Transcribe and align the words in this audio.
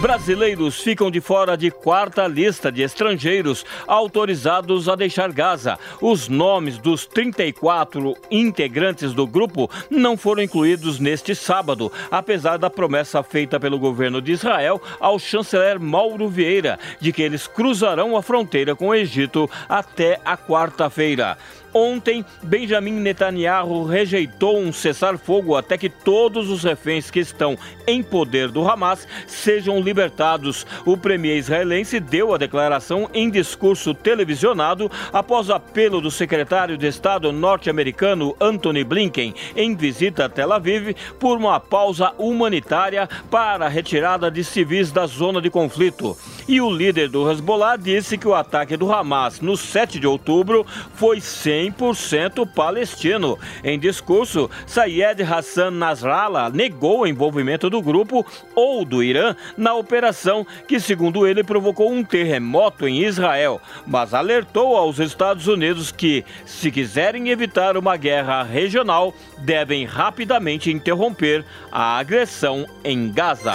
Brasileiros 0.00 0.80
ficam 0.80 1.10
de 1.10 1.20
fora 1.20 1.58
de 1.58 1.70
quarta 1.70 2.26
lista 2.26 2.72
de 2.72 2.80
estrangeiros 2.80 3.66
autorizados 3.86 4.88
a 4.88 4.96
deixar 4.96 5.30
Gaza. 5.30 5.78
Os 6.00 6.26
nomes 6.26 6.78
dos 6.78 7.04
34 7.04 8.16
integrantes 8.30 9.12
do 9.12 9.26
grupo 9.26 9.70
não 9.90 10.16
foram 10.16 10.42
incluídos 10.42 10.98
neste 10.98 11.34
sábado, 11.34 11.92
apesar 12.10 12.56
da 12.56 12.70
promessa 12.70 13.22
feita 13.22 13.60
pelo 13.60 13.78
governo 13.78 14.22
de 14.22 14.32
Israel 14.32 14.80
ao 14.98 15.18
chanceler 15.18 15.78
Mauro 15.78 16.30
Vieira 16.30 16.78
de 16.98 17.12
que 17.12 17.20
eles 17.20 17.46
cruzarão 17.46 18.16
a 18.16 18.22
fronteira 18.22 18.74
com 18.74 18.88
o 18.88 18.94
Egito 18.94 19.50
até 19.68 20.18
a 20.24 20.34
quarta-feira. 20.34 21.36
Ontem, 21.72 22.24
Benjamin 22.42 22.92
Netanyahu 22.92 23.84
rejeitou 23.84 24.58
um 24.58 24.72
cessar-fogo 24.72 25.54
até 25.56 25.78
que 25.78 25.88
todos 25.88 26.50
os 26.50 26.64
reféns 26.64 27.10
que 27.10 27.20
estão 27.20 27.56
em 27.86 28.02
poder 28.02 28.48
do 28.48 28.68
Hamas 28.68 29.06
sejam 29.26 29.80
libertados. 29.80 30.66
O 30.84 30.96
premier 30.96 31.36
israelense 31.36 32.00
deu 32.00 32.34
a 32.34 32.38
declaração 32.38 33.08
em 33.14 33.30
discurso 33.30 33.94
televisionado 33.94 34.90
após 35.12 35.48
apelo 35.48 36.00
do 36.00 36.10
secretário 36.10 36.76
de 36.76 36.86
Estado 36.86 37.32
norte-americano 37.32 38.34
Anthony 38.40 38.82
Blinken 38.82 39.34
em 39.54 39.76
visita 39.76 40.24
a 40.24 40.28
Tel 40.28 40.52
Aviv 40.52 40.96
por 41.18 41.36
uma 41.36 41.60
pausa 41.60 42.12
humanitária 42.18 43.08
para 43.30 43.66
a 43.66 43.68
retirada 43.68 44.30
de 44.30 44.42
civis 44.42 44.90
da 44.90 45.06
zona 45.06 45.40
de 45.40 45.50
conflito. 45.50 46.16
E 46.48 46.60
o 46.60 46.70
líder 46.70 47.08
do 47.08 47.30
Hezbollah 47.30 47.76
disse 47.76 48.18
que 48.18 48.26
o 48.26 48.34
ataque 48.34 48.76
do 48.76 48.92
Hamas 48.92 49.40
no 49.40 49.56
7 49.56 50.00
de 50.00 50.06
outubro 50.06 50.66
foi 50.94 51.20
sem 51.20 51.59
100% 51.68 52.48
palestino. 52.48 53.38
Em 53.62 53.78
discurso, 53.78 54.50
Sayed 54.66 55.22
Hassan 55.22 55.72
Nasrallah 55.72 56.50
negou 56.50 57.00
o 57.00 57.06
envolvimento 57.06 57.68
do 57.68 57.82
grupo 57.82 58.26
ou 58.54 58.84
do 58.84 59.02
Irã 59.02 59.34
na 59.56 59.74
operação 59.74 60.46
que, 60.66 60.80
segundo 60.80 61.26
ele, 61.26 61.44
provocou 61.44 61.90
um 61.90 62.02
terremoto 62.02 62.86
em 62.88 63.04
Israel, 63.04 63.60
mas 63.86 64.14
alertou 64.14 64.76
aos 64.76 64.98
Estados 64.98 65.46
Unidos 65.46 65.92
que, 65.92 66.24
se 66.44 66.70
quiserem 66.70 67.28
evitar 67.28 67.76
uma 67.76 67.96
guerra 67.96 68.42
regional, 68.42 69.14
devem 69.38 69.84
rapidamente 69.84 70.70
interromper 70.70 71.44
a 71.70 71.98
agressão 71.98 72.66
em 72.84 73.10
Gaza. 73.10 73.54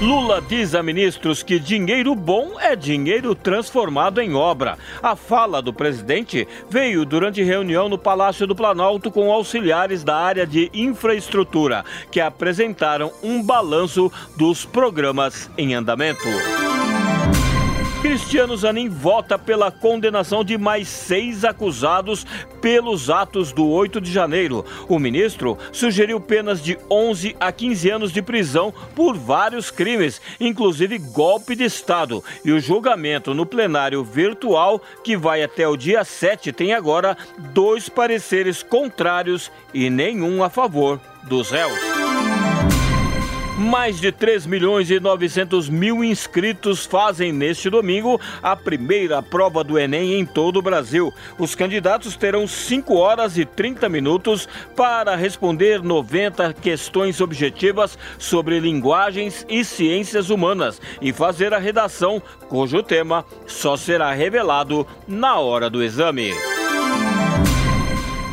Lula 0.00 0.42
diz 0.42 0.74
a 0.74 0.82
ministros 0.82 1.42
que 1.42 1.58
dinheiro 1.58 2.14
bom 2.14 2.58
é 2.60 2.74
dinheiro 2.74 3.34
transformado 3.34 4.20
em 4.20 4.34
obra. 4.34 4.76
A 5.02 5.14
fala 5.14 5.62
do 5.62 5.72
presidente 5.72 6.46
veio 6.68 7.04
durante 7.04 7.42
reunião 7.42 7.88
no 7.88 7.96
Palácio 7.96 8.46
do 8.46 8.56
Planalto 8.56 9.10
com 9.10 9.32
auxiliares 9.32 10.02
da 10.02 10.16
área 10.16 10.46
de 10.46 10.68
infraestrutura, 10.74 11.84
que 12.10 12.20
apresentaram 12.20 13.12
um 13.22 13.42
balanço 13.42 14.10
dos 14.36 14.64
programas 14.64 15.48
em 15.56 15.74
andamento. 15.74 16.28
Cristiano 18.04 18.54
Zanin 18.54 18.90
vota 18.90 19.38
pela 19.38 19.70
condenação 19.70 20.44
de 20.44 20.58
mais 20.58 20.88
seis 20.88 21.42
acusados 21.42 22.26
pelos 22.60 23.08
atos 23.08 23.50
do 23.50 23.66
8 23.66 23.98
de 23.98 24.12
janeiro. 24.12 24.62
O 24.90 24.98
ministro 24.98 25.56
sugeriu 25.72 26.20
penas 26.20 26.62
de 26.62 26.76
11 26.90 27.34
a 27.40 27.50
15 27.50 27.88
anos 27.88 28.12
de 28.12 28.20
prisão 28.20 28.74
por 28.94 29.16
vários 29.16 29.70
crimes, 29.70 30.20
inclusive 30.38 30.98
golpe 30.98 31.56
de 31.56 31.64
Estado. 31.64 32.22
E 32.44 32.52
o 32.52 32.60
julgamento 32.60 33.32
no 33.32 33.46
plenário 33.46 34.04
virtual, 34.04 34.82
que 35.02 35.16
vai 35.16 35.42
até 35.42 35.66
o 35.66 35.74
dia 35.74 36.04
7, 36.04 36.52
tem 36.52 36.74
agora 36.74 37.16
dois 37.54 37.88
pareceres 37.88 38.62
contrários 38.62 39.50
e 39.72 39.88
nenhum 39.88 40.44
a 40.44 40.50
favor 40.50 41.00
dos 41.22 41.50
réus. 41.50 41.93
Mais 43.64 43.98
de 43.98 44.12
3 44.12 44.44
milhões 44.44 44.90
e 44.90 45.00
900 45.00 45.70
mil 45.70 46.04
inscritos 46.04 46.84
fazem 46.84 47.32
neste 47.32 47.70
domingo 47.70 48.20
a 48.42 48.54
primeira 48.54 49.22
prova 49.22 49.64
do 49.64 49.78
Enem 49.78 50.20
em 50.20 50.26
todo 50.26 50.58
o 50.58 50.62
Brasil. 50.62 51.10
Os 51.38 51.54
candidatos 51.54 52.14
terão 52.14 52.46
5 52.46 52.94
horas 52.94 53.38
e 53.38 53.46
30 53.46 53.88
minutos 53.88 54.46
para 54.76 55.16
responder 55.16 55.82
90 55.82 56.52
questões 56.52 57.22
objetivas 57.22 57.98
sobre 58.18 58.60
linguagens 58.60 59.46
e 59.48 59.64
ciências 59.64 60.28
humanas 60.28 60.78
e 61.00 61.10
fazer 61.10 61.54
a 61.54 61.58
redação, 61.58 62.22
cujo 62.48 62.82
tema 62.82 63.24
só 63.46 63.78
será 63.78 64.12
revelado 64.12 64.86
na 65.08 65.38
hora 65.38 65.70
do 65.70 65.82
exame. 65.82 66.34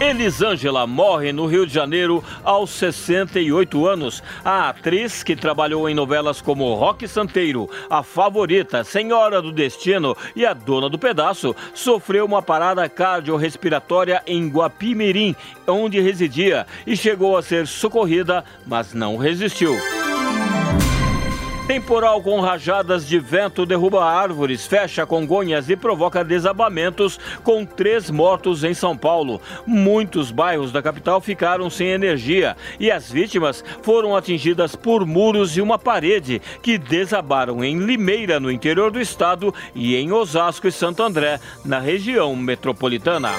Elisângela 0.00 0.86
morre 0.86 1.30
no 1.30 1.44
Rio 1.44 1.66
de 1.66 1.74
Janeiro 1.74 2.24
aos 2.42 2.70
68 2.70 3.86
anos. 3.86 4.22
A 4.42 4.70
atriz, 4.70 5.22
que 5.22 5.36
trabalhou 5.36 5.86
em 5.90 5.94
novelas 5.94 6.40
como 6.40 6.74
Rock 6.74 7.06
Santeiro, 7.06 7.68
A 7.90 8.02
Favorita, 8.02 8.82
Senhora 8.82 9.42
do 9.42 9.52
Destino 9.52 10.16
e 10.34 10.46
A 10.46 10.54
Dona 10.54 10.88
do 10.88 10.98
Pedaço, 10.98 11.54
sofreu 11.74 12.24
uma 12.24 12.40
parada 12.40 12.88
cardiorrespiratória 12.88 14.22
em 14.26 14.48
Guapimirim, 14.48 15.36
onde 15.66 16.00
residia, 16.00 16.66
e 16.86 16.96
chegou 16.96 17.36
a 17.36 17.42
ser 17.42 17.66
socorrida, 17.66 18.42
mas 18.66 18.94
não 18.94 19.18
resistiu. 19.18 19.76
Temporal 21.70 22.20
com 22.20 22.40
rajadas 22.40 23.06
de 23.06 23.16
vento 23.20 23.64
derruba 23.64 24.04
árvores, 24.04 24.66
fecha 24.66 25.06
Congonhas 25.06 25.70
e 25.70 25.76
provoca 25.76 26.24
desabamentos, 26.24 27.16
com 27.44 27.64
três 27.64 28.10
mortos 28.10 28.64
em 28.64 28.74
São 28.74 28.96
Paulo. 28.96 29.40
Muitos 29.64 30.32
bairros 30.32 30.72
da 30.72 30.82
capital 30.82 31.20
ficaram 31.20 31.70
sem 31.70 31.90
energia 31.90 32.56
e 32.80 32.90
as 32.90 33.08
vítimas 33.08 33.62
foram 33.82 34.16
atingidas 34.16 34.74
por 34.74 35.06
muros 35.06 35.56
e 35.56 35.60
uma 35.60 35.78
parede 35.78 36.42
que 36.60 36.76
desabaram 36.76 37.62
em 37.62 37.78
Limeira, 37.78 38.40
no 38.40 38.50
interior 38.50 38.90
do 38.90 39.00
estado, 39.00 39.54
e 39.72 39.94
em 39.94 40.10
Osasco 40.10 40.66
e 40.66 40.72
Santo 40.72 41.04
André, 41.04 41.38
na 41.64 41.78
região 41.78 42.34
metropolitana. 42.34 43.30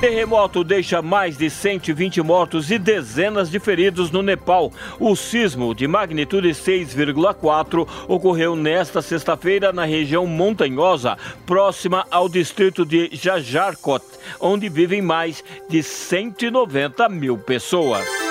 Terremoto 0.00 0.62
deixa 0.62 1.00
mais 1.00 1.38
de 1.38 1.48
120 1.48 2.20
mortos 2.20 2.70
e 2.70 2.78
dezenas 2.78 3.50
de 3.50 3.58
feridos 3.58 4.10
no 4.10 4.22
Nepal. 4.22 4.70
O 5.00 5.16
sismo 5.16 5.74
de 5.74 5.88
magnitude 5.88 6.50
6,4 6.50 7.88
ocorreu 8.06 8.54
nesta 8.54 9.00
sexta-feira 9.00 9.72
na 9.72 9.86
região 9.86 10.26
montanhosa, 10.26 11.16
próxima 11.46 12.06
ao 12.10 12.28
distrito 12.28 12.84
de 12.84 13.08
Jajarkot, 13.10 14.04
onde 14.38 14.68
vivem 14.68 15.00
mais 15.00 15.42
de 15.66 15.82
190 15.82 17.08
mil 17.08 17.38
pessoas. 17.38 18.25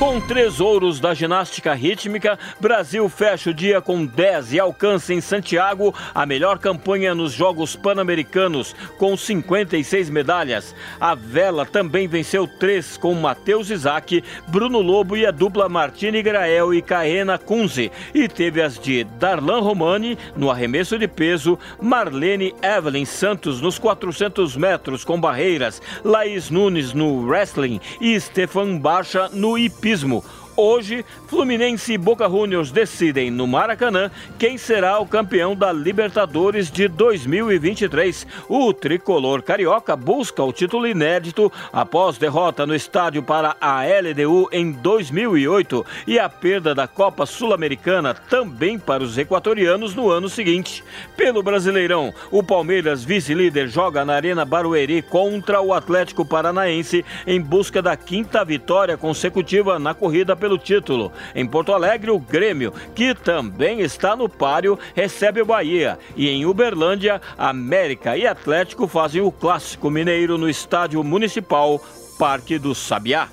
Com 0.00 0.18
três 0.18 0.62
ouros 0.62 0.98
da 0.98 1.12
ginástica 1.12 1.74
rítmica, 1.74 2.38
Brasil 2.58 3.06
fecha 3.10 3.50
o 3.50 3.54
dia 3.54 3.82
com 3.82 4.06
10 4.06 4.54
e 4.54 4.58
alcança 4.58 5.12
em 5.12 5.20
Santiago 5.20 5.94
a 6.14 6.24
melhor 6.24 6.58
campanha 6.58 7.14
nos 7.14 7.34
Jogos 7.34 7.76
Pan-Americanos, 7.76 8.74
com 8.96 9.14
56 9.14 10.08
medalhas. 10.08 10.74
A 10.98 11.14
vela 11.14 11.66
também 11.66 12.08
venceu 12.08 12.48
três 12.48 12.96
com 12.96 13.12
Matheus 13.12 13.68
Isaac, 13.68 14.24
Bruno 14.48 14.80
Lobo 14.80 15.18
e 15.18 15.26
a 15.26 15.30
dupla 15.30 15.68
Martini 15.68 16.22
Grael 16.22 16.72
e 16.72 16.80
Caena 16.80 17.36
Kunze. 17.36 17.92
E 18.14 18.26
teve 18.26 18.62
as 18.62 18.78
de 18.78 19.04
Darlan 19.04 19.60
Romani 19.60 20.16
no 20.34 20.50
arremesso 20.50 20.98
de 20.98 21.06
peso, 21.06 21.58
Marlene 21.78 22.54
Evelyn 22.62 23.04
Santos 23.04 23.60
nos 23.60 23.78
400 23.78 24.56
metros 24.56 25.04
com 25.04 25.20
barreiras, 25.20 25.82
Laís 26.02 26.48
Nunes 26.48 26.94
no 26.94 27.26
wrestling 27.26 27.78
e 28.00 28.18
Stefan 28.18 28.78
Bacha 28.78 29.28
no 29.30 29.58
hipismo 29.90 30.22
Hoje, 30.56 31.04
Fluminense 31.28 31.92
e 31.92 31.98
Boca 31.98 32.28
Juniors 32.28 32.70
decidem 32.72 33.30
no 33.30 33.46
Maracanã 33.46 34.10
quem 34.38 34.58
será 34.58 34.98
o 34.98 35.06
campeão 35.06 35.54
da 35.54 35.72
Libertadores 35.72 36.70
de 36.70 36.88
2023. 36.88 38.26
O 38.48 38.72
tricolor 38.74 39.42
carioca 39.42 39.94
busca 39.94 40.42
o 40.42 40.52
título 40.52 40.86
inédito 40.86 41.50
após 41.72 42.18
derrota 42.18 42.66
no 42.66 42.74
estádio 42.74 43.22
para 43.22 43.56
a 43.60 43.82
LDU 43.84 44.48
em 44.50 44.72
2008 44.72 45.86
e 46.06 46.18
a 46.18 46.28
perda 46.28 46.74
da 46.74 46.88
Copa 46.88 47.24
Sul-Americana 47.26 48.12
também 48.12 48.78
para 48.78 49.02
os 49.02 49.16
equatorianos 49.16 49.94
no 49.94 50.10
ano 50.10 50.28
seguinte. 50.28 50.82
Pelo 51.16 51.42
Brasileirão, 51.42 52.12
o 52.30 52.42
Palmeiras, 52.42 53.04
vice-líder, 53.04 53.68
joga 53.68 54.04
na 54.04 54.14
Arena 54.14 54.44
Barueri 54.44 55.00
contra 55.00 55.60
o 55.60 55.72
Atlético 55.72 56.24
Paranaense 56.24 57.04
em 57.26 57.40
busca 57.40 57.80
da 57.80 57.96
quinta 57.96 58.44
vitória 58.44 58.96
consecutiva 58.96 59.78
na 59.78 59.94
corrida 59.94 60.36
pelo 60.40 60.58
título. 60.58 61.12
Em 61.34 61.46
Porto 61.46 61.72
Alegre, 61.72 62.10
o 62.10 62.18
Grêmio, 62.18 62.72
que 62.94 63.14
também 63.14 63.80
está 63.80 64.16
no 64.16 64.28
páreo, 64.28 64.78
recebe 64.94 65.40
o 65.40 65.46
Bahia. 65.46 65.98
E 66.16 66.28
em 66.28 66.46
Uberlândia, 66.46 67.20
América 67.38 68.16
e 68.16 68.26
Atlético 68.26 68.88
fazem 68.88 69.20
o 69.20 69.30
clássico 69.30 69.90
mineiro 69.90 70.36
no 70.36 70.48
estádio 70.48 71.02
municipal 71.04 71.80
Parque 72.18 72.58
do 72.58 72.74
Sabiá. 72.74 73.28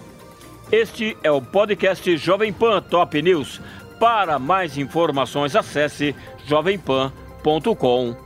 Este 0.71 1.17
é 1.23 1.31
o 1.31 1.41
podcast 1.41 2.17
Jovem 2.17 2.51
Pan 2.51 2.81
Top 2.81 3.19
News. 3.21 3.61
Para 3.99 4.37
mais 4.37 4.77
informações, 4.77 5.55
acesse 5.55 6.13
jovempan.com.br. 6.45 8.17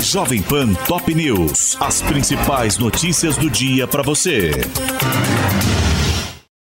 Jovem 0.00 0.42
Pan 0.42 0.74
Top 0.86 1.14
News. 1.14 1.76
As 1.80 2.02
principais 2.02 2.78
notícias 2.78 3.36
do 3.36 3.48
dia 3.48 3.86
para 3.86 4.02
você. 4.02 4.50